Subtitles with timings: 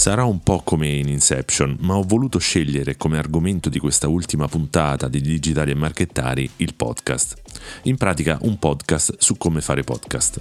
[0.00, 4.48] Sarà un po' come in Inception, ma ho voluto scegliere come argomento di questa ultima
[4.48, 7.36] puntata di Digitali e Marchettari il podcast.
[7.82, 10.38] In pratica un podcast su come fare podcast.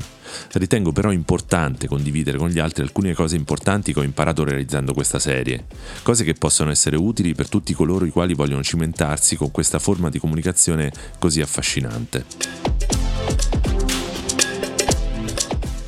[0.54, 5.20] Ritengo però importante condividere con gli altri alcune cose importanti che ho imparato realizzando questa
[5.20, 5.66] serie,
[6.04, 10.08] cose che possono essere utili per tutti coloro i quali vogliono cimentarsi con questa forma
[10.08, 12.79] di comunicazione così affascinante.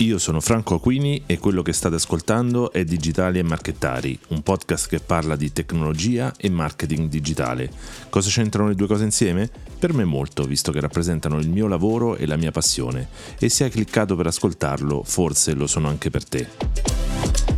[0.01, 4.89] Io sono Franco Aquini e quello che state ascoltando è Digitali e Marchettari, un podcast
[4.89, 7.69] che parla di tecnologia e marketing digitale.
[8.09, 9.47] Cosa c'entrano le due cose insieme?
[9.77, 13.09] Per me molto, visto che rappresentano il mio lavoro e la mia passione.
[13.37, 17.50] E se hai cliccato per ascoltarlo, forse lo sono anche per te.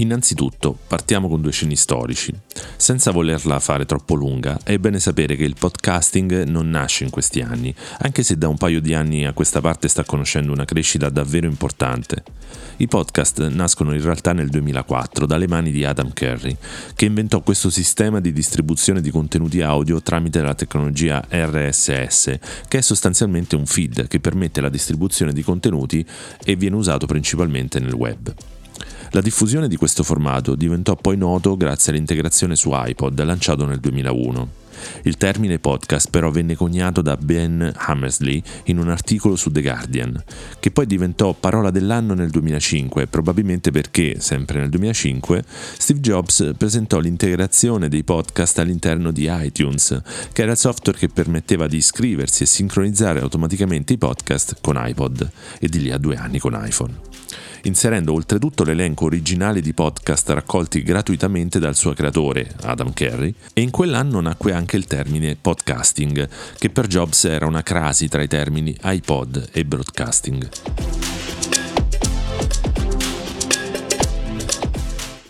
[0.00, 2.32] Innanzitutto, partiamo con due sceni storici.
[2.76, 7.42] Senza volerla fare troppo lunga, è bene sapere che il podcasting non nasce in questi
[7.42, 11.10] anni, anche se da un paio di anni a questa parte sta conoscendo una crescita
[11.10, 12.22] davvero importante.
[12.78, 16.56] I podcast nascono in realtà nel 2004 dalle mani di Adam Curry,
[16.94, 22.80] che inventò questo sistema di distribuzione di contenuti audio tramite la tecnologia RSS, che è
[22.80, 26.02] sostanzialmente un feed che permette la distribuzione di contenuti
[26.42, 28.34] e viene usato principalmente nel web.
[29.12, 34.58] La diffusione di questo formato diventò poi noto grazie all'integrazione su iPod lanciato nel 2001.
[35.02, 40.22] Il termine podcast però venne coniato da Ben Hammersley in un articolo su The Guardian,
[40.60, 45.42] che poi diventò parola dell'anno nel 2005, probabilmente perché, sempre nel 2005,
[45.76, 50.00] Steve Jobs presentò l'integrazione dei podcast all'interno di iTunes,
[50.32, 55.30] che era il software che permetteva di iscriversi e sincronizzare automaticamente i podcast con iPod,
[55.58, 57.09] e di lì a due anni con iPhone
[57.62, 63.70] inserendo oltretutto l'elenco originale di podcast raccolti gratuitamente dal suo creatore, Adam Carey, e in
[63.70, 66.28] quell'anno nacque anche il termine podcasting,
[66.58, 70.48] che per Jobs era una crasi tra i termini iPod e broadcasting.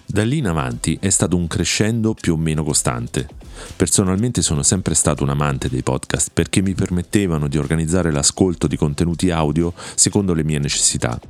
[0.07, 3.29] Da lì in avanti è stato un crescendo più o meno costante.
[3.77, 8.77] Personalmente sono sempre stato un amante dei podcast perché mi permettevano di organizzare l'ascolto di
[8.77, 11.21] contenuti audio secondo le mie necessità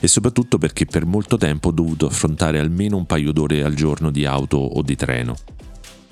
[0.00, 4.10] e soprattutto perché per molto tempo ho dovuto affrontare almeno un paio d'ore al giorno
[4.10, 5.36] di auto o di treno.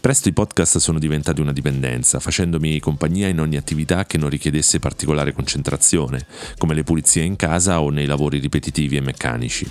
[0.00, 4.78] Presto i podcast sono diventati una dipendenza, facendomi compagnia in ogni attività che non richiedesse
[4.78, 6.24] particolare concentrazione,
[6.56, 9.68] come le pulizie in casa o nei lavori ripetitivi e meccanici.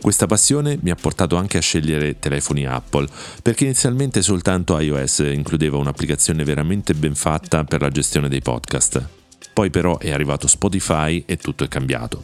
[0.00, 3.08] Questa passione mi ha portato anche a scegliere telefoni Apple,
[3.42, 9.04] perché inizialmente soltanto iOS includeva un'applicazione veramente ben fatta per la gestione dei podcast.
[9.52, 12.22] Poi però è arrivato Spotify e tutto è cambiato.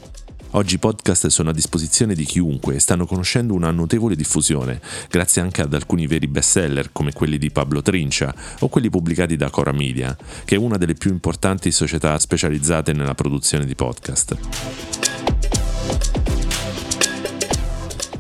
[0.53, 5.41] Oggi i podcast sono a disposizione di chiunque e stanno conoscendo una notevole diffusione, grazie
[5.41, 9.71] anche ad alcuni veri bestseller come quelli di Pablo Trincia o quelli pubblicati da Cora
[9.71, 15.20] Media, che è una delle più importanti società specializzate nella produzione di podcast.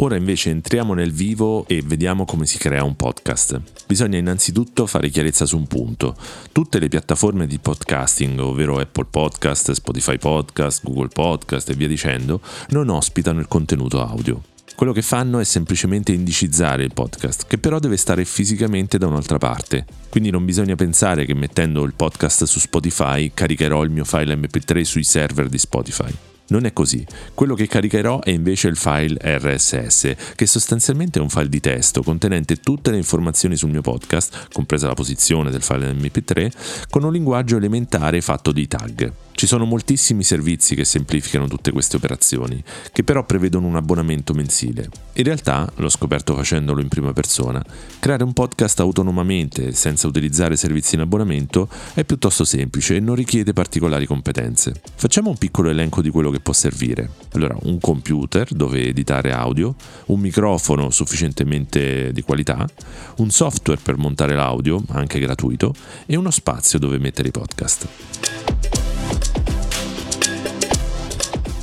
[0.03, 3.61] Ora invece entriamo nel vivo e vediamo come si crea un podcast.
[3.87, 6.16] Bisogna innanzitutto fare chiarezza su un punto.
[6.53, 12.41] Tutte le piattaforme di podcasting, ovvero Apple Podcast, Spotify Podcast, Google Podcast e via dicendo,
[12.71, 14.41] non ospitano il contenuto audio.
[14.75, 19.37] Quello che fanno è semplicemente indicizzare il podcast, che però deve stare fisicamente da un'altra
[19.37, 19.84] parte.
[20.09, 24.81] Quindi non bisogna pensare che mettendo il podcast su Spotify caricherò il mio file MP3
[24.81, 26.11] sui server di Spotify.
[26.50, 27.05] Non è così.
[27.34, 32.03] Quello che caricherò è invece il file RSS, che sostanzialmente è un file di testo
[32.03, 37.12] contenente tutte le informazioni sul mio podcast, compresa la posizione del file MP3, con un
[37.12, 39.30] linguaggio elementare fatto di tag.
[39.41, 42.62] Ci sono moltissimi servizi che semplificano tutte queste operazioni,
[42.93, 44.91] che però prevedono un abbonamento mensile.
[45.15, 47.65] In realtà, l'ho scoperto facendolo in prima persona,
[48.00, 53.55] creare un podcast autonomamente, senza utilizzare servizi in abbonamento, è piuttosto semplice e non richiede
[53.55, 54.75] particolari competenze.
[54.95, 57.09] Facciamo un piccolo elenco di quello che può servire.
[57.33, 59.75] Allora, un computer dove editare audio,
[60.09, 62.69] un microfono sufficientemente di qualità,
[63.17, 65.73] un software per montare l'audio, anche gratuito,
[66.05, 67.88] e uno spazio dove mettere i podcast.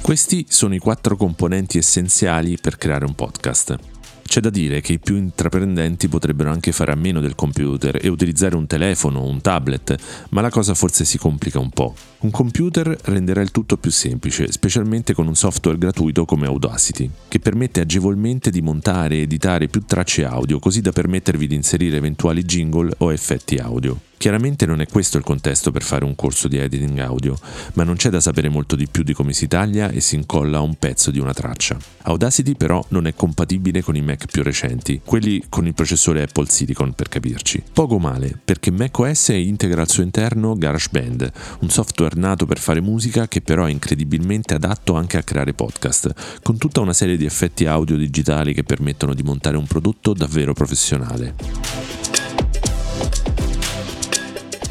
[0.08, 3.78] Questi sono i quattro componenti essenziali per creare un podcast.
[4.24, 8.08] C'è da dire che i più intraprendenti potrebbero anche fare a meno del computer e
[8.08, 9.98] utilizzare un telefono o un tablet,
[10.30, 11.94] ma la cosa forse si complica un po'.
[12.20, 17.40] Un computer renderà il tutto più semplice, specialmente con un software gratuito come Audacity, che
[17.42, 22.46] permette agevolmente di montare e editare più tracce audio, così da permettervi di inserire eventuali
[22.46, 24.00] jingle o effetti audio.
[24.18, 27.38] Chiaramente non è questo il contesto per fare un corso di editing audio,
[27.74, 30.60] ma non c'è da sapere molto di più di come si taglia e si incolla
[30.60, 31.78] un pezzo di una traccia.
[32.02, 36.50] Audacity però non è compatibile con i Mac più recenti, quelli con il processore Apple
[36.50, 37.62] Silicon per capirci.
[37.72, 43.28] Poco male, perché macOS integra al suo interno GarageBand, un software nato per fare musica
[43.28, 47.68] che però è incredibilmente adatto anche a creare podcast, con tutta una serie di effetti
[47.68, 51.36] audio digitali che permettono di montare un prodotto davvero professionale.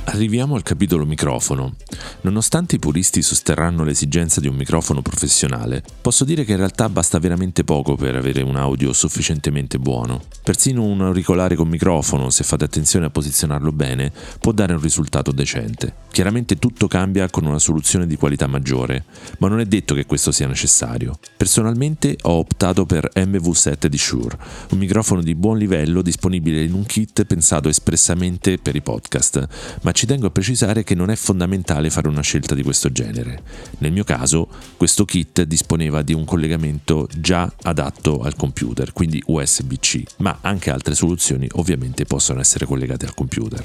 [0.09, 1.75] Arriviamo al capitolo microfono.
[2.21, 7.19] Nonostante i puristi sosterranno l'esigenza di un microfono professionale, posso dire che in realtà basta
[7.19, 10.23] veramente poco per avere un audio sufficientemente buono.
[10.45, 15.33] Persino un auricolare con microfono, se fate attenzione a posizionarlo bene, può dare un risultato
[15.33, 15.95] decente.
[16.13, 19.05] Chiaramente tutto cambia con una soluzione di qualità maggiore,
[19.39, 21.19] ma non è detto che questo sia necessario.
[21.37, 24.39] Personalmente ho optato per MV7 di Shure,
[24.71, 29.49] un microfono di buon livello disponibile in un kit pensato espressamente per i podcast,
[29.83, 33.43] ma ci tengo a precisare che non è fondamentale fare una scelta di questo genere.
[33.79, 34.47] Nel mio caso,
[34.77, 40.95] questo kit disponeva di un collegamento già adatto al computer, quindi USB-C, ma anche altre
[40.95, 43.65] soluzioni ovviamente possono essere collegate al computer.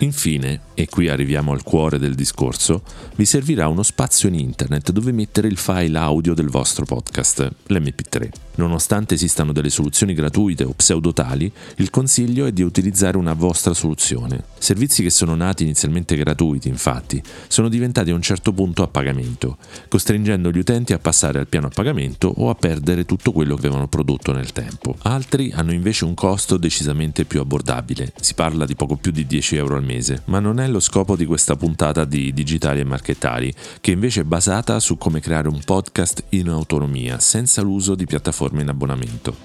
[0.00, 2.82] Infine, e qui arriviamo al cuore del discorso,
[3.16, 8.28] vi servirà uno spazio in internet dove mettere il file audio del vostro podcast, l'MP3.
[8.56, 14.44] Nonostante esistano delle soluzioni gratuite o pseudotali, il consiglio è di utilizzare una vostra soluzione.
[14.58, 19.56] Servizi che sono nati inizialmente gratuiti, infatti, sono diventati a un certo punto a pagamento,
[19.88, 23.66] costringendo gli utenti a passare al piano a pagamento o a perdere tutto quello che
[23.66, 24.96] avevano prodotto nel tempo.
[25.02, 29.56] Altri hanno invece un costo decisamente più abbordabile, si parla di poco più di 10
[29.56, 33.52] euro al mese, ma non è lo scopo di questa puntata di Digitali e Marchettari,
[33.80, 38.62] che invece è basata su come creare un podcast in autonomia, senza l'uso di piattaforme
[38.62, 39.36] in abbonamento.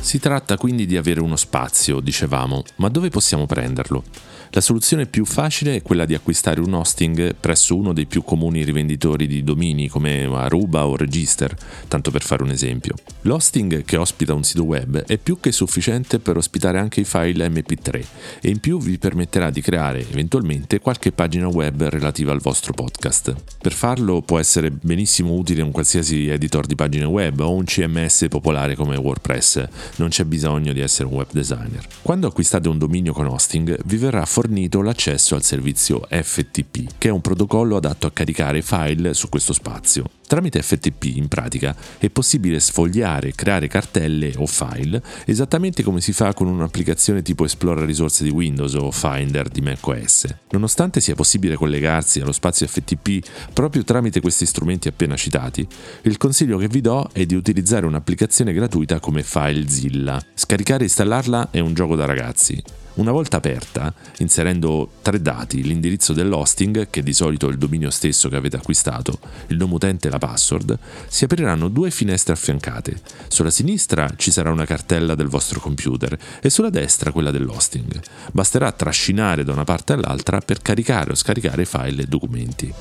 [0.00, 4.04] Si tratta quindi di avere uno spazio, dicevamo, ma dove possiamo prenderlo?
[4.52, 8.64] La soluzione più facile è quella di acquistare un hosting presso uno dei più comuni
[8.64, 11.54] rivenditori di domini come Aruba o Register,
[11.86, 12.94] tanto per fare un esempio.
[13.22, 17.46] L'hosting che ospita un sito web è più che sufficiente per ospitare anche i file
[17.46, 18.04] MP3
[18.40, 23.34] e in più vi permetterà di creare eventualmente qualche pagina web relativa al vostro podcast.
[23.60, 28.26] Per farlo può essere benissimo utile un qualsiasi editor di pagine web o un CMS
[28.30, 31.86] popolare come WordPress, non c'è bisogno di essere un web designer.
[32.00, 34.36] Quando acquistate un dominio con hosting vi verrà fornito
[34.82, 40.04] l'accesso al servizio FTP, che è un protocollo adatto a caricare file su questo spazio.
[40.28, 46.12] Tramite FTP, in pratica, è possibile sfogliare e creare cartelle o file esattamente come si
[46.12, 50.26] fa con un'applicazione tipo Esplora risorse di Windows o Finder di macOS.
[50.50, 55.66] Nonostante sia possibile collegarsi allo spazio FTP proprio tramite questi strumenti appena citati,
[56.02, 60.22] il consiglio che vi do è di utilizzare un'applicazione gratuita come FileZilla.
[60.34, 62.62] Scaricare e installarla è un gioco da ragazzi.
[62.98, 68.28] Una volta aperta, inserendo tre dati, l'indirizzo dell'hosting, che di solito è il dominio stesso
[68.28, 73.00] che avete acquistato, il nome utente e la password, si apriranno due finestre affiancate.
[73.28, 78.00] Sulla sinistra ci sarà una cartella del vostro computer e sulla destra quella dell'hosting.
[78.32, 82.74] Basterà trascinare da una parte all'altra per caricare o scaricare file e documenti.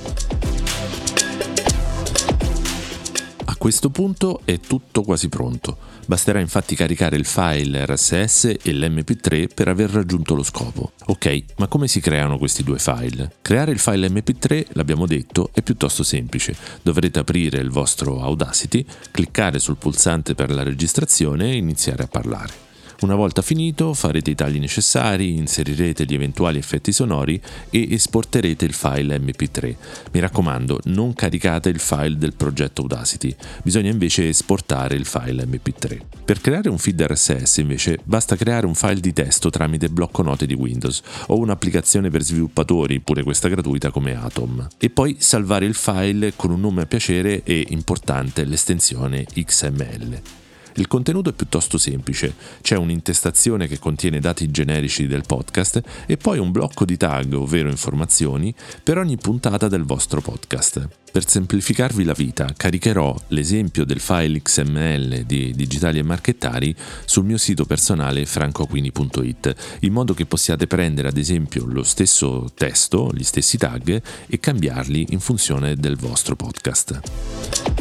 [3.57, 5.77] Questo punto è tutto quasi pronto.
[6.05, 10.91] Basterà infatti caricare il file RSS e l'MP3 per aver raggiunto lo scopo.
[11.07, 13.33] Ok, ma come si creano questi due file?
[13.41, 16.55] Creare il file MP3, l'abbiamo detto, è piuttosto semplice.
[16.81, 22.66] Dovrete aprire il vostro Audacity, cliccare sul pulsante per la registrazione e iniziare a parlare.
[22.99, 27.39] Una volta finito farete i tagli necessari, inserirete gli eventuali effetti sonori
[27.69, 29.75] e esporterete il file MP3.
[30.13, 35.99] Mi raccomando, non caricate il file del progetto Audacity, bisogna invece esportare il file MP3.
[36.25, 40.47] Per creare un feed RSS invece basta creare un file di testo tramite blocco note
[40.47, 45.75] di Windows o un'applicazione per sviluppatori, pure questa gratuita come Atom, e poi salvare il
[45.75, 50.45] file con un nome a piacere e importante l'estensione XML.
[50.77, 56.37] Il contenuto è piuttosto semplice, c'è un'intestazione che contiene dati generici del podcast e poi
[56.37, 58.53] un blocco di tag, ovvero informazioni,
[58.83, 60.87] per ogni puntata del vostro podcast.
[61.11, 67.39] Per semplificarvi la vita, caricherò l'esempio del file XML di Digitali e Marchettari sul mio
[67.39, 73.57] sito personale francoaquini.it, in modo che possiate prendere ad esempio lo stesso testo, gli stessi
[73.57, 77.76] tag e cambiarli in funzione del vostro podcast.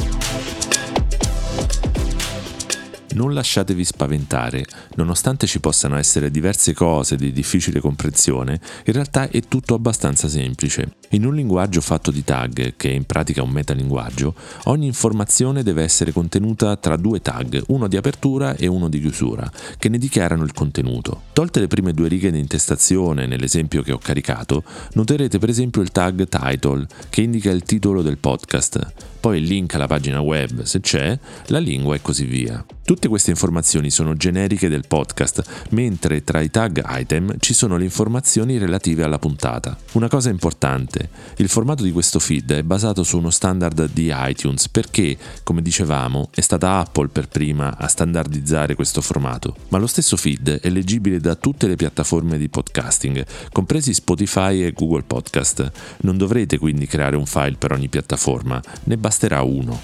[3.16, 9.40] Non lasciatevi spaventare, nonostante ci possano essere diverse cose di difficile comprensione, in realtà è
[9.40, 10.96] tutto abbastanza semplice.
[11.10, 14.34] In un linguaggio fatto di tag, che è in pratica un metalinguaggio,
[14.64, 19.48] ogni informazione deve essere contenuta tra due tag, uno di apertura e uno di chiusura,
[19.78, 21.22] che ne dichiarano il contenuto.
[21.32, 25.92] Tolte le prime due righe di intestazione nell'esempio che ho caricato, noterete per esempio il
[25.92, 30.78] tag title, che indica il titolo del podcast poi il link alla pagina web se
[30.78, 32.64] c'è, la lingua e così via.
[32.84, 37.82] Tutte queste informazioni sono generiche del podcast, mentre tra i tag item ci sono le
[37.82, 39.76] informazioni relative alla puntata.
[39.94, 40.95] Una cosa importante,
[41.36, 46.28] il formato di questo feed è basato su uno standard di iTunes perché, come dicevamo,
[46.34, 51.20] è stata Apple per prima a standardizzare questo formato, ma lo stesso feed è leggibile
[51.20, 55.70] da tutte le piattaforme di podcasting, compresi Spotify e Google Podcast.
[55.98, 59.80] Non dovrete quindi creare un file per ogni piattaforma, ne basterà uno.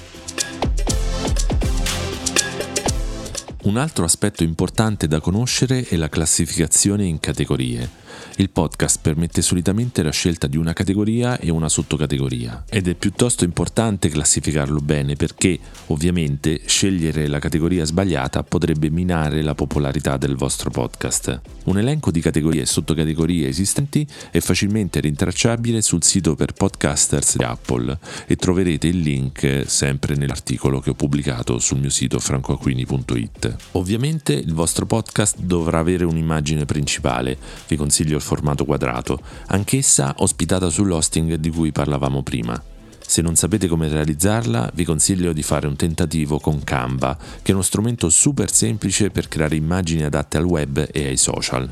[3.64, 8.01] Un altro aspetto importante da conoscere è la classificazione in categorie.
[8.37, 13.45] Il podcast permette solitamente la scelta di una categoria e una sottocategoria ed è piuttosto
[13.45, 20.71] importante classificarlo bene perché, ovviamente, scegliere la categoria sbagliata potrebbe minare la popolarità del vostro
[20.71, 21.41] podcast.
[21.64, 27.45] Un elenco di categorie e sottocategorie esistenti è facilmente rintracciabile sul sito per podcasters di
[27.45, 33.57] Apple e troverete il link sempre nell'articolo che ho pubblicato sul mio sito francoacquini.it.
[33.73, 37.37] Ovviamente il vostro podcast dovrà avere un'immagine principale,
[37.69, 42.61] vi consiglio il formato quadrato, anch'essa ospitata sull'hosting di cui parlavamo prima.
[43.04, 47.54] Se non sapete come realizzarla, vi consiglio di fare un tentativo con Canva, che è
[47.54, 51.71] uno strumento super semplice per creare immagini adatte al web e ai social.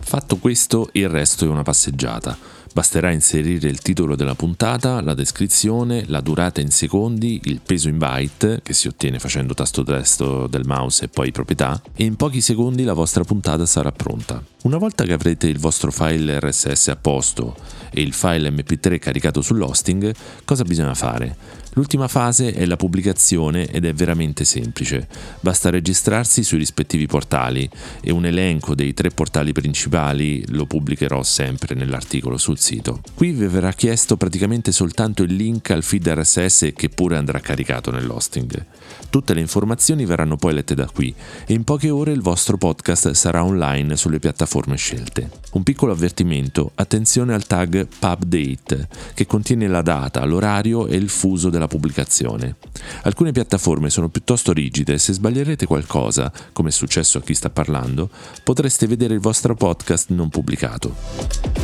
[0.00, 2.51] Fatto questo, il resto è una passeggiata.
[2.72, 7.98] Basterà inserire il titolo della puntata, la descrizione, la durata in secondi, il peso in
[7.98, 12.40] byte, che si ottiene facendo tasto destro del mouse e poi proprietà, e in pochi
[12.40, 14.42] secondi la vostra puntata sarà pronta.
[14.62, 17.54] Una volta che avrete il vostro file RSS a posto
[17.90, 20.14] e il file MP3 caricato sull'hosting,
[20.44, 21.36] cosa bisogna fare?
[21.74, 25.08] L'ultima fase è la pubblicazione ed è veramente semplice.
[25.40, 27.68] Basta registrarsi sui rispettivi portali
[28.02, 33.00] e un elenco dei tre portali principali lo pubblicherò sempre nell'articolo sul sito.
[33.14, 37.90] Qui vi verrà chiesto praticamente soltanto il link al feed RSS che pure andrà caricato
[37.90, 38.66] nell'hosting.
[39.08, 41.14] Tutte le informazioni verranno poi lette da qui
[41.46, 45.30] e in poche ore il vostro podcast sarà online sulle piattaforme scelte.
[45.52, 51.50] Un piccolo avvertimento, attenzione al tag pubdate che contiene la data, l'orario e il fuso
[51.50, 52.56] della pubblicazione.
[53.02, 57.50] Alcune piattaforme sono piuttosto rigide e se sbaglierete qualcosa, come è successo a chi sta
[57.50, 58.10] parlando,
[58.42, 61.61] potreste vedere il vostro podcast non pubblicato.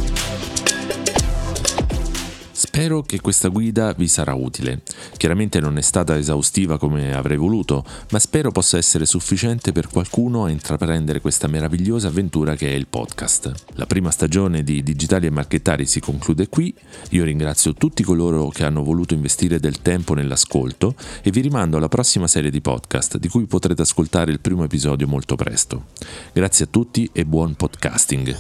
[2.79, 4.83] Spero che questa guida vi sarà utile.
[5.17, 10.45] Chiaramente non è stata esaustiva come avrei voluto, ma spero possa essere sufficiente per qualcuno
[10.45, 13.53] a intraprendere questa meravigliosa avventura che è il podcast.
[13.75, 16.73] La prima stagione di Digitali e Marchettari si conclude qui.
[17.11, 21.89] Io ringrazio tutti coloro che hanno voluto investire del tempo nell'ascolto e vi rimando alla
[21.89, 25.87] prossima serie di podcast di cui potrete ascoltare il primo episodio molto presto.
[26.33, 28.37] Grazie a tutti e buon podcasting.